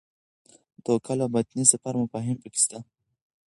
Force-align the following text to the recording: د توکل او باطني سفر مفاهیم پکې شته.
د 0.75 0.77
توکل 0.85 1.17
او 1.23 1.29
باطني 1.33 1.63
سفر 1.71 1.93
مفاهیم 2.01 2.37
پکې 2.43 2.59
شته. 2.63 2.79